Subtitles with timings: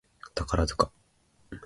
[0.33, 0.91] 宝塚